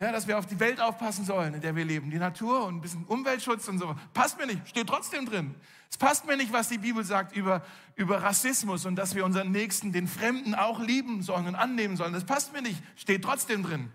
[0.00, 2.74] Ja, dass wir auf die Welt aufpassen sollen, in der wir leben, die Natur und
[2.74, 3.94] ein bisschen Umweltschutz und so.
[4.12, 5.54] Passt mir nicht, steht trotzdem drin.
[5.88, 9.52] Es passt mir nicht, was die Bibel sagt über, über Rassismus und dass wir unseren
[9.52, 12.12] Nächsten, den Fremden auch lieben sollen und annehmen sollen.
[12.12, 13.92] Das passt mir nicht, steht trotzdem drin.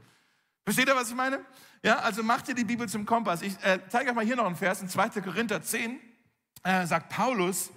[0.70, 1.44] Versteht ihr, was ich meine?
[1.82, 3.42] Ja, also macht ihr die Bibel zum Kompass.
[3.42, 5.20] Ich äh, zeige euch mal hier noch einen Vers, in 2.
[5.20, 6.00] Korinther 10,
[6.62, 7.72] äh, sagt Paulus,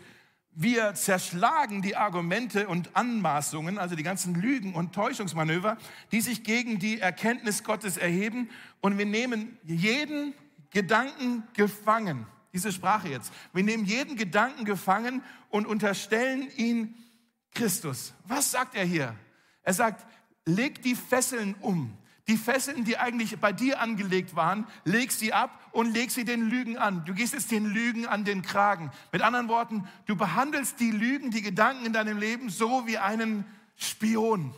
[0.51, 5.79] wir zerschlagen die Argumente und Anmaßungen, also die ganzen Lügen und Täuschungsmanöver,
[6.11, 8.51] die sich gegen die Erkenntnis Gottes erheben
[8.83, 10.35] und wir nehmen jeden
[10.69, 12.27] Gedanken gefangen.
[12.53, 13.33] Diese Sprache jetzt.
[13.55, 16.95] Wir nehmen jeden Gedanken gefangen und unterstellen ihn
[17.55, 18.13] Christus.
[18.27, 19.17] Was sagt er hier?
[19.63, 20.05] Er sagt,
[20.45, 21.97] leg die Fesseln um.
[22.29, 26.49] Die Fesseln, die eigentlich bei dir angelegt waren, leg sie ab und leg sie den
[26.49, 27.05] Lügen an.
[27.05, 28.93] Du gehst jetzt den Lügen an den Kragen.
[29.11, 33.45] Mit anderen Worten, du behandelst die Lügen, die Gedanken in deinem Leben so wie einen
[33.77, 34.55] Spion.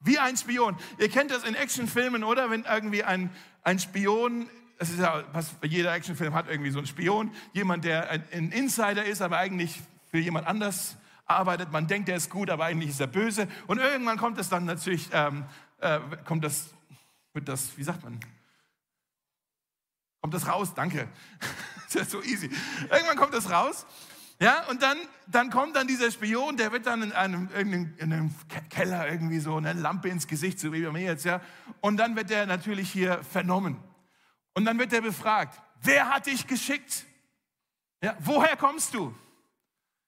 [0.00, 0.76] Wie ein Spion.
[0.98, 2.48] Ihr kennt das in Actionfilmen, oder?
[2.48, 3.30] Wenn irgendwie ein,
[3.62, 5.22] ein Spion, das ist ja,
[5.62, 10.18] jeder Actionfilm hat, irgendwie so ein Spion, jemand, der ein, Insider ist, aber eigentlich für
[10.18, 11.72] jemand anders arbeitet.
[11.72, 13.48] Man denkt, er ist gut, aber eigentlich ist er böse.
[13.66, 15.44] Und irgendwann kommt es dann natürlich, ähm,
[15.80, 16.70] äh, kommt das
[17.36, 18.18] wird das, wie sagt man?
[20.20, 20.74] Kommt das raus?
[20.74, 21.08] Danke.
[21.92, 22.50] das ist so easy.
[22.90, 23.86] Irgendwann kommt das raus.
[24.40, 28.34] Ja, und dann, dann kommt dann dieser Spion, der wird dann in einem, in einem
[28.68, 31.40] Keller irgendwie so eine Lampe ins Gesicht, so wie bei mir jetzt, ja.
[31.80, 33.78] Und dann wird er natürlich hier vernommen.
[34.52, 37.04] Und dann wird er befragt, wer hat dich geschickt?
[38.02, 39.14] Ja, woher kommst du?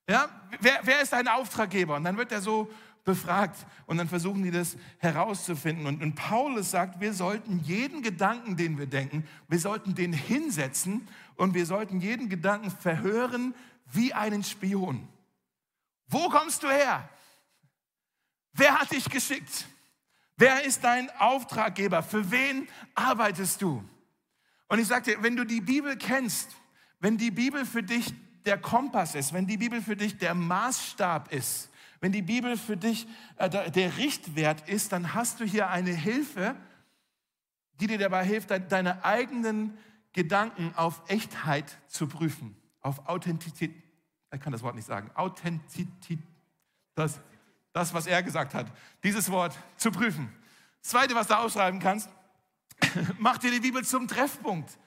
[0.09, 0.29] Ja,
[0.61, 1.97] wer, wer ist dein Auftraggeber?
[1.97, 2.71] Und dann wird er so
[3.09, 5.87] befragt und dann versuchen die das herauszufinden.
[5.87, 11.09] Und, und Paulus sagt, wir sollten jeden Gedanken, den wir denken, wir sollten den hinsetzen
[11.37, 13.55] und wir sollten jeden Gedanken verhören
[13.91, 15.09] wie einen Spion.
[16.09, 17.09] Wo kommst du her?
[18.53, 19.67] Wer hat dich geschickt?
[20.37, 22.03] Wer ist dein Auftraggeber?
[22.03, 23.83] Für wen arbeitest du?
[24.69, 26.51] Und ich dir, wenn du die Bibel kennst,
[27.01, 28.13] wenn die Bibel für dich
[28.45, 32.77] der Kompass ist, wenn die Bibel für dich der Maßstab ist, wenn die Bibel für
[32.77, 33.07] dich
[33.37, 36.57] äh, der Richtwert ist, dann hast du hier eine Hilfe,
[37.81, 39.77] die dir dabei hilft, deine eigenen
[40.13, 43.75] Gedanken auf Echtheit zu prüfen, auf Authentizität.
[44.33, 45.11] Ich kann das Wort nicht sagen.
[45.15, 46.19] Authentizität.
[46.95, 47.21] Das,
[47.73, 48.67] das, was er gesagt hat.
[49.05, 50.33] Dieses Wort zu prüfen.
[50.81, 52.11] Das Zweite, was du ausschreiben kannst,
[53.19, 54.79] Mach dir die Bibel zum Treffpunkt.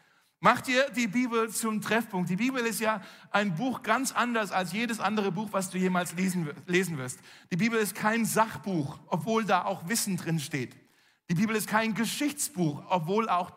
[0.43, 2.27] Mach dir die Bibel zum Treffpunkt.
[2.27, 2.99] Die Bibel ist ja
[3.29, 7.19] ein Buch ganz anders als jedes andere Buch, was du jemals lesen, lesen wirst.
[7.51, 10.75] Die Bibel ist kein Sachbuch, obwohl da auch Wissen drin steht.
[11.29, 13.51] Die Bibel ist kein Geschichtsbuch, obwohl auch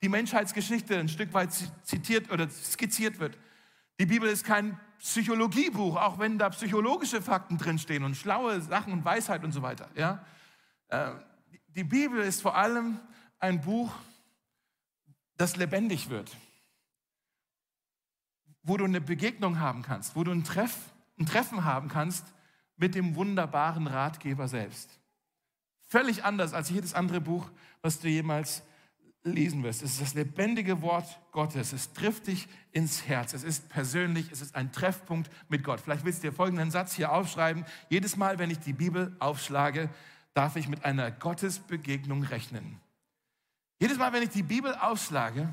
[0.00, 1.50] die Menschheitsgeschichte ein Stück weit
[1.82, 3.36] zitiert oder skizziert wird.
[4.00, 9.04] Die Bibel ist kein Psychologiebuch, auch wenn da psychologische Fakten drinstehen und schlaue Sachen und
[9.04, 9.90] Weisheit und so weiter.
[9.94, 10.24] Ja?
[10.88, 11.10] Äh,
[11.68, 12.98] die Bibel ist vor allem
[13.38, 13.92] ein Buch,
[15.40, 16.36] das lebendig wird,
[18.62, 20.76] wo du eine Begegnung haben kannst, wo du ein, Treff,
[21.18, 22.26] ein Treffen haben kannst
[22.76, 24.98] mit dem wunderbaren Ratgeber selbst.
[25.88, 27.50] Völlig anders als jedes andere Buch,
[27.80, 28.62] was du jemals
[29.22, 29.82] lesen wirst.
[29.82, 31.72] Es ist das lebendige Wort Gottes.
[31.72, 33.32] Es trifft dich ins Herz.
[33.32, 34.30] Es ist persönlich.
[34.30, 35.80] Es ist ein Treffpunkt mit Gott.
[35.80, 37.64] Vielleicht willst du dir folgenden Satz hier aufschreiben.
[37.88, 39.88] Jedes Mal, wenn ich die Bibel aufschlage,
[40.32, 42.80] darf ich mit einer Gottesbegegnung rechnen.
[43.80, 45.48] Jedes Mal, wenn ich die Bibel aufschlage,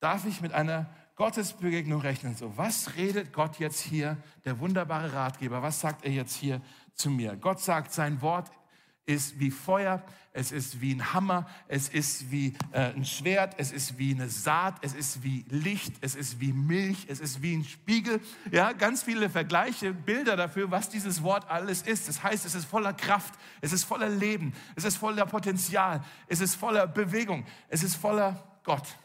[0.00, 2.34] darf ich mit einer Gottesbegegnung rechnen.
[2.34, 5.62] So, was redet Gott jetzt hier, der wunderbare Ratgeber?
[5.62, 6.60] Was sagt er jetzt hier
[6.94, 7.36] zu mir?
[7.36, 8.50] Gott sagt, sein Wort
[9.04, 13.72] ist wie Feuer, es ist wie ein Hammer, es ist wie äh, ein Schwert, es
[13.72, 17.54] ist wie eine Saat, es ist wie Licht, es ist wie Milch, es ist wie
[17.54, 18.20] ein Spiegel.
[18.50, 22.08] Ja, ganz viele Vergleiche, Bilder dafür, was dieses Wort alles ist.
[22.08, 26.40] Das heißt, es ist voller Kraft, es ist voller Leben, es ist voller Potenzial, es
[26.40, 28.96] ist voller Bewegung, es ist voller Gott.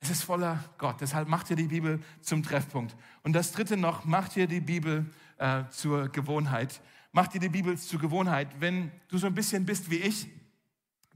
[0.00, 1.00] Es ist voller Gott.
[1.00, 2.94] Deshalb macht ihr die Bibel zum Treffpunkt.
[3.22, 5.06] Und das dritte noch, macht ihr die Bibel
[5.38, 6.82] äh, zur Gewohnheit
[7.14, 8.48] mach dir die Bibel zur Gewohnheit.
[8.60, 10.28] Wenn du so ein bisschen bist wie ich,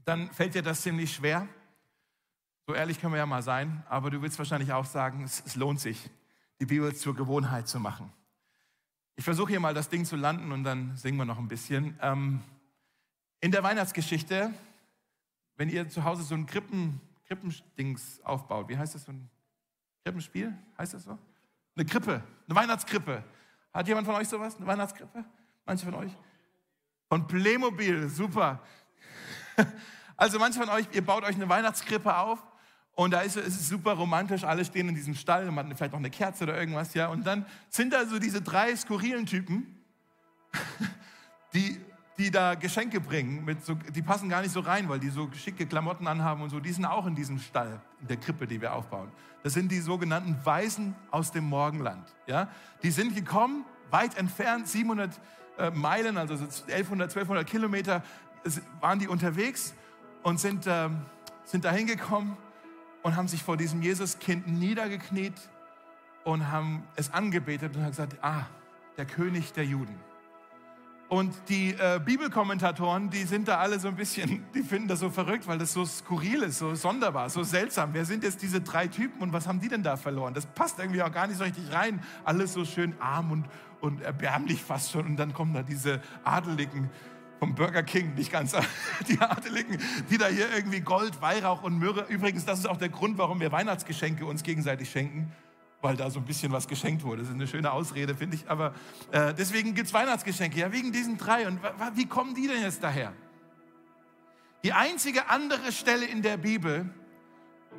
[0.05, 1.47] dann fällt dir das ziemlich schwer.
[2.65, 5.55] So ehrlich können wir ja mal sein, aber du willst wahrscheinlich auch sagen, es, es
[5.55, 6.09] lohnt sich,
[6.59, 8.11] die Bibel zur Gewohnheit zu machen.
[9.17, 11.99] Ich versuche hier mal das Ding zu landen und dann singen wir noch ein bisschen.
[12.01, 12.41] Ähm,
[13.41, 14.53] in der Weihnachtsgeschichte,
[15.57, 19.29] wenn ihr zu Hause so ein Krippen, Krippendings aufbaut, wie heißt das so ein
[20.05, 20.57] Krippenspiel?
[20.77, 21.17] Heißt das so?
[21.75, 23.21] Eine Krippe, eine Weihnachtskrippe.
[23.73, 24.55] Hat jemand von euch sowas?
[24.55, 25.25] Eine Weihnachtskrippe?
[25.69, 26.11] Manche von euch?
[27.09, 28.59] Von Playmobil, super.
[30.17, 32.39] Also manche von euch, ihr baut euch eine Weihnachtskrippe auf
[32.93, 35.99] und da ist es super romantisch, alle stehen in diesem Stall, man hat vielleicht noch
[35.99, 37.07] eine Kerze oder irgendwas, ja.
[37.07, 39.79] Und dann sind da so diese drei skurrilen Typen,
[41.53, 41.79] die,
[42.17, 45.31] die da Geschenke bringen, mit so, die passen gar nicht so rein, weil die so
[45.31, 46.59] schicke Klamotten anhaben und so.
[46.59, 49.09] Die sind auch in diesem Stall, in der Krippe, die wir aufbauen.
[49.43, 52.49] Das sind die sogenannten Weisen aus dem Morgenland, ja.
[52.83, 55.17] Die sind gekommen, weit entfernt, 700
[55.59, 58.03] äh, Meilen, also 1100, 1200 Kilometer,
[58.79, 59.73] waren die unterwegs
[60.23, 60.89] und sind, äh,
[61.43, 62.37] sind da hingekommen
[63.03, 65.33] und haben sich vor diesem Jesuskind niedergekniet
[66.23, 68.45] und haben es angebetet und haben gesagt, ah,
[68.97, 69.95] der König der Juden.
[71.09, 75.09] Und die äh, Bibelkommentatoren, die sind da alle so ein bisschen, die finden das so
[75.09, 77.89] verrückt, weil das so skurril ist, so sonderbar, so seltsam.
[77.93, 80.35] Wer sind jetzt diese drei Typen und was haben die denn da verloren?
[80.35, 81.99] Das passt irgendwie auch gar nicht so richtig rein.
[82.23, 83.45] Alles so schön arm und,
[83.81, 85.05] und erbärmlich fast schon.
[85.05, 86.89] Und dann kommen da diese Adeligen
[87.39, 88.55] vom Burger King, nicht ganz,
[89.07, 89.77] die Adeligen,
[90.09, 92.05] die da hier irgendwie Gold, Weihrauch und Myrrhe.
[92.09, 95.31] Übrigens, das ist auch der Grund, warum wir Weihnachtsgeschenke uns gegenseitig schenken
[95.81, 97.21] weil da so ein bisschen was geschenkt wurde.
[97.21, 98.49] Das ist eine schöne Ausrede, finde ich.
[98.49, 98.73] Aber
[99.11, 100.59] äh, deswegen gibt es Weihnachtsgeschenke.
[100.59, 101.47] Ja, wegen diesen drei.
[101.47, 101.59] Und
[101.95, 103.13] wie kommen die denn jetzt daher?
[104.63, 106.89] Die einzige andere Stelle in der Bibel,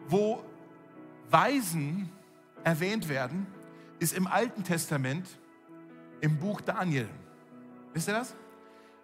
[0.08, 0.42] wo
[1.28, 2.10] Weisen
[2.64, 3.46] erwähnt werden,
[3.98, 5.28] ist im Alten Testament
[6.20, 7.08] im Buch Daniel.
[7.92, 8.34] Wisst ihr das?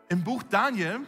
[0.09, 1.01] Im Buch Daniel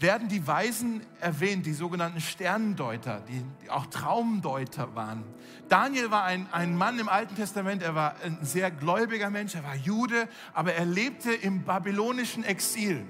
[0.00, 5.24] werden die Weisen erwähnt, die sogenannten Sternendeuter, die, die, auch Traumdeuter waren.
[5.68, 9.64] Daniel war ein, ein Mann im Alten Testament, er war ein sehr gläubiger Mensch, er
[9.64, 13.04] war Jude, aber er lebte im babylonischen Exil.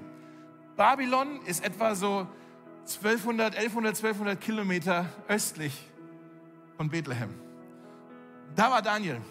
[0.77, 2.27] Babylon ist etwa so
[2.87, 5.87] 1200, 1100, 1200 Kilometer östlich
[6.77, 7.29] von Bethlehem.
[8.55, 9.21] Da war Daniel.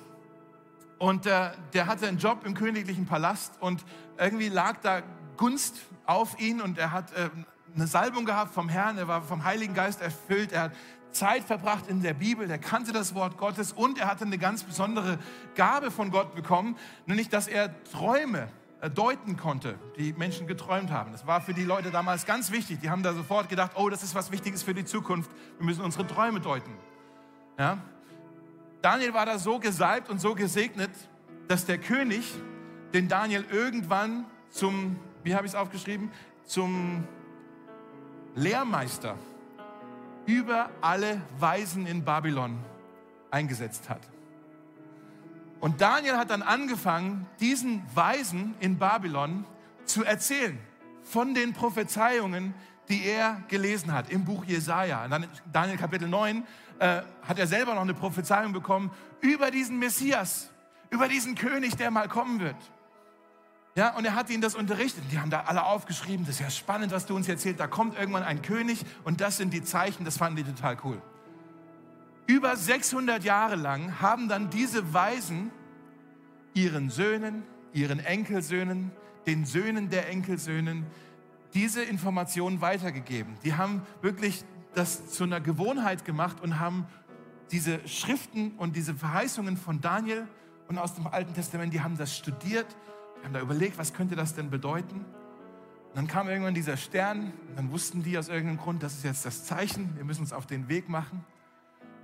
[0.99, 3.85] Und äh, der hatte einen Job im königlichen Palast und
[4.19, 5.03] irgendwie lag da
[5.37, 7.31] Gunst auf ihn und er hat äh,
[7.75, 10.73] eine Salbung gehabt vom Herrn, er war vom Heiligen Geist erfüllt, er hat
[11.13, 14.65] Zeit verbracht in der Bibel, er kannte das Wort Gottes und er hatte eine ganz
[14.65, 15.19] besondere
[15.55, 18.49] Gabe von Gott bekommen, nämlich dass er Träume
[18.95, 21.11] deuten konnte, die Menschen geträumt haben.
[21.13, 22.79] Das war für die Leute damals ganz wichtig.
[22.81, 25.31] Die haben da sofort gedacht, oh, das ist was Wichtiges für die Zukunft.
[25.59, 26.73] Wir müssen unsere Träume deuten.
[27.59, 27.79] Ja?
[28.83, 30.91] Daniel war da so gesalbt und so gesegnet,
[31.49, 32.33] dass der König
[32.95, 34.97] den Daniel irgendwann zum
[35.29, 36.11] wie habe ich es aufgeschrieben,
[36.45, 37.05] zum
[38.35, 39.17] Lehrmeister
[40.27, 42.59] über alle Weisen in Babylon
[43.31, 44.01] eingesetzt hat.
[45.61, 49.45] Und Daniel hat dann angefangen, diesen Weisen in Babylon
[49.85, 50.59] zu erzählen
[51.03, 52.55] von den Prophezeiungen,
[52.88, 55.07] die er gelesen hat im Buch Jesaja.
[55.53, 56.44] Daniel Kapitel 9
[56.79, 60.51] äh, hat er selber noch eine Prophezeiung bekommen über diesen Messias,
[60.90, 62.57] über diesen König, der mal kommen wird.
[63.74, 65.05] Ja, und er hat ihnen das unterrichtet.
[65.12, 67.61] Die haben da alle aufgeschrieben, das ist ja spannend, was du uns erzählst.
[67.61, 71.01] Da kommt irgendwann ein König und das sind die Zeichen, das fanden die total cool.
[72.27, 75.51] Über 600 Jahre lang haben dann diese Weisen
[76.55, 78.90] ihren Söhnen, ihren Enkelsöhnen,
[79.27, 80.87] den Söhnen der Enkelsöhnen
[81.55, 83.37] diese Informationen weitergegeben.
[83.45, 86.87] Die haben wirklich das zu einer Gewohnheit gemacht und haben
[87.51, 90.29] diese Schriften und diese Verheißungen von Daniel
[90.69, 92.67] und aus dem Alten Testament, die haben das studiert,
[93.21, 95.05] die haben da überlegt, was könnte das denn bedeuten.
[95.89, 99.05] Und dann kam irgendwann dieser Stern, und dann wussten die aus irgendeinem Grund, das ist
[99.05, 101.25] jetzt das Zeichen, wir müssen uns auf den Weg machen.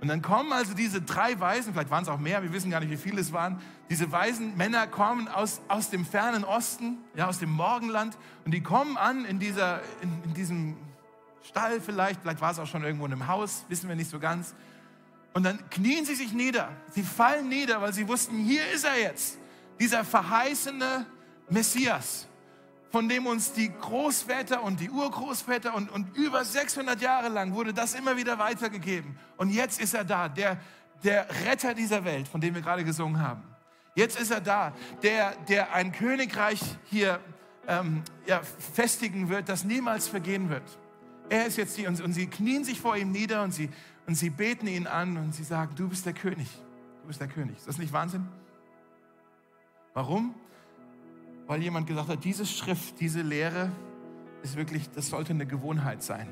[0.01, 2.79] Und dann kommen also diese drei Weisen, vielleicht waren es auch mehr, wir wissen gar
[2.79, 3.61] nicht, wie viele es waren.
[3.89, 8.17] Diese weisen Männer kommen aus, aus dem fernen Osten, ja, aus dem Morgenland.
[8.45, 10.77] Und die kommen an in, dieser, in, in diesem
[11.43, 14.19] Stall vielleicht, vielleicht war es auch schon irgendwo in einem Haus, wissen wir nicht so
[14.19, 14.53] ganz.
[15.33, 16.69] Und dann knien sie sich nieder.
[16.91, 19.37] Sie fallen nieder, weil sie wussten, hier ist er jetzt,
[19.79, 21.05] dieser verheißene
[21.49, 22.27] Messias
[22.95, 27.73] von dem uns die Großväter und die Urgroßväter und, und über 600 Jahre lang wurde
[27.73, 29.19] das immer wieder weitergegeben.
[29.35, 30.61] Und jetzt ist er da, der,
[31.03, 33.43] der Retter dieser Welt, von dem wir gerade gesungen haben.
[33.95, 34.71] Jetzt ist er da,
[35.03, 37.19] der, der ein Königreich hier
[37.67, 40.63] ähm, ja, festigen wird, das niemals vergehen wird.
[41.27, 43.69] Er ist jetzt hier und, und sie knien sich vor ihm nieder und sie,
[44.07, 46.47] und sie beten ihn an und sie sagen, du bist der König,
[47.01, 47.57] du bist der König.
[47.57, 48.25] Ist das nicht Wahnsinn?
[49.93, 50.33] Warum?
[51.47, 53.71] Weil jemand gesagt hat, diese Schrift, diese Lehre
[54.43, 56.27] ist wirklich, das sollte eine Gewohnheit sein.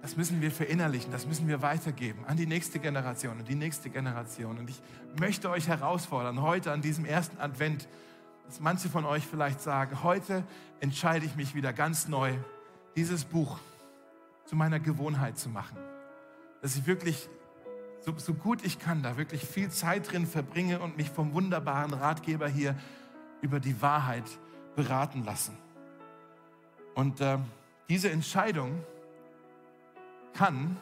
[0.00, 3.90] Das müssen wir verinnerlichen, das müssen wir weitergeben an die nächste Generation und die nächste
[3.90, 4.58] Generation.
[4.58, 4.80] Und ich
[5.18, 7.88] möchte euch herausfordern, heute an diesem ersten Advent,
[8.46, 10.44] dass manche von euch vielleicht sagen, heute
[10.80, 12.32] entscheide ich mich wieder ganz neu,
[12.96, 13.58] dieses Buch
[14.44, 15.76] zu meiner Gewohnheit zu machen.
[16.62, 17.28] Dass ich wirklich,
[18.00, 21.92] so, so gut ich kann, da wirklich viel Zeit drin verbringe und mich vom wunderbaren
[21.92, 22.76] Ratgeber hier
[23.40, 24.24] über die Wahrheit
[24.76, 25.56] beraten lassen.
[26.94, 27.38] Und äh,
[27.88, 28.84] diese Entscheidung
[30.34, 30.76] kann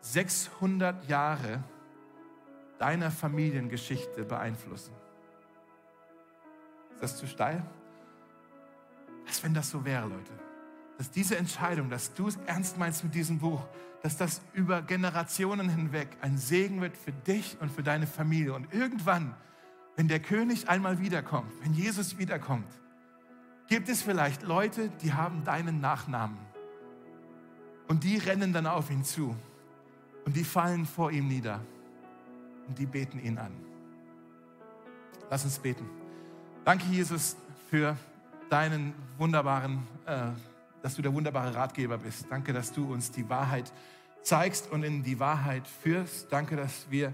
[0.00, 1.62] 600 Jahre
[2.78, 4.92] deiner Familiengeschichte beeinflussen.
[6.94, 7.64] Ist das zu steil?
[9.26, 10.32] Was, wenn das so wäre, Leute?
[10.98, 13.64] Dass diese Entscheidung, dass du es ernst meinst mit diesem Buch,
[14.02, 18.54] dass das über Generationen hinweg ein Segen wird für dich und für deine Familie.
[18.54, 19.34] Und irgendwann
[19.96, 22.66] wenn der König einmal wiederkommt, wenn Jesus wiederkommt,
[23.68, 26.38] gibt es vielleicht Leute, die haben deinen Nachnamen.
[27.86, 29.36] Und die rennen dann auf ihn zu.
[30.24, 31.60] Und die fallen vor ihm nieder.
[32.66, 33.52] Und die beten ihn an.
[35.30, 35.88] Lass uns beten.
[36.64, 37.36] Danke, Jesus,
[37.68, 37.96] für
[38.48, 40.28] deinen wunderbaren, äh,
[40.82, 42.26] dass du der wunderbare Ratgeber bist.
[42.30, 43.72] Danke, dass du uns die Wahrheit
[44.22, 46.32] zeigst und in die Wahrheit führst.
[46.32, 47.12] Danke, dass wir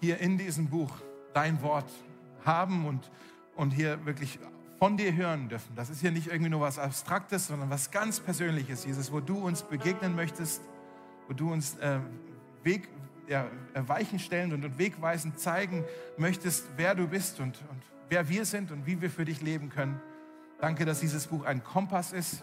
[0.00, 0.92] hier in diesem Buch
[1.32, 1.90] dein Wort
[2.44, 3.10] haben und,
[3.56, 4.38] und hier wirklich
[4.78, 5.74] von dir hören dürfen.
[5.76, 9.36] Das ist hier nicht irgendwie nur was Abstraktes, sondern was ganz Persönliches, Jesus, wo du
[9.38, 10.62] uns begegnen möchtest,
[11.28, 11.98] wo du uns äh,
[12.62, 12.88] Weg,
[13.28, 15.84] ja, Weichen stellen und, und wegweisend zeigen
[16.16, 19.68] möchtest, wer du bist und, und wer wir sind und wie wir für dich leben
[19.68, 20.00] können.
[20.60, 22.42] Danke, dass dieses Buch ein Kompass ist,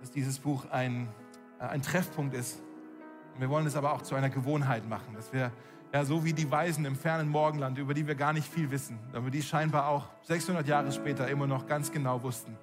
[0.00, 1.08] dass dieses Buch ein,
[1.60, 2.60] äh, ein Treffpunkt ist.
[3.34, 5.52] Und wir wollen es aber auch zu einer Gewohnheit machen, dass wir
[5.92, 8.98] ja, so wie die Weisen im fernen Morgenland, über die wir gar nicht viel wissen,
[9.12, 12.56] aber die scheinbar auch 600 Jahre später immer noch ganz genau wussten,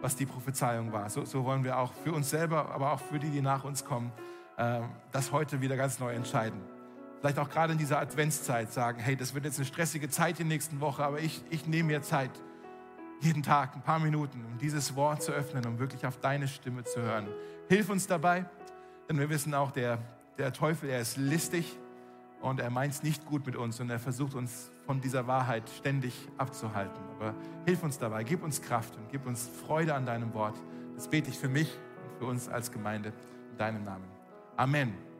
[0.00, 1.10] was die Prophezeiung war.
[1.10, 3.84] So, so wollen wir auch für uns selber, aber auch für die, die nach uns
[3.84, 4.12] kommen,
[4.56, 6.60] äh, das heute wieder ganz neu entscheiden.
[7.18, 10.46] Vielleicht auch gerade in dieser Adventszeit sagen, hey, das wird jetzt eine stressige Zeit der
[10.46, 12.30] nächsten Woche, aber ich, ich nehme mir Zeit,
[13.20, 16.84] jeden Tag ein paar Minuten, um dieses Wort zu öffnen, um wirklich auf deine Stimme
[16.84, 17.26] zu hören.
[17.68, 18.44] Hilf uns dabei,
[19.08, 19.98] denn wir wissen auch, der,
[20.38, 21.78] der Teufel, er ist listig
[22.48, 25.68] und er meint es nicht gut mit uns und er versucht uns von dieser Wahrheit
[25.68, 27.02] ständig abzuhalten.
[27.16, 30.56] Aber hilf uns dabei, gib uns Kraft und gib uns Freude an deinem Wort.
[30.94, 31.70] Das bete ich für mich
[32.04, 33.12] und für uns als Gemeinde
[33.52, 34.04] in deinem Namen.
[34.56, 35.15] Amen.